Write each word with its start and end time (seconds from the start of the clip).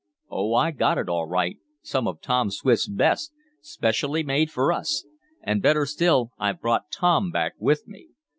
"Oh, 0.31 0.55
I 0.55 0.71
got 0.71 0.97
it 0.97 1.07
all 1.09 1.27
right 1.27 1.59
some 1.83 2.07
of 2.07 2.21
Tom 2.21 2.49
Swift's 2.49 2.87
best 2.87 3.31
specially 3.61 4.23
made 4.23 4.49
for 4.49 4.73
us. 4.73 5.05
And, 5.43 5.61
better 5.61 5.85
still, 5.85 6.31
I've 6.39 6.59
brought 6.59 6.89
Tom 6.89 7.29
back 7.29 7.53
with 7.59 7.87
me." 7.87 8.07